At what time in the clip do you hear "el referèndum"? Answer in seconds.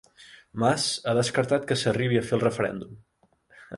2.39-2.97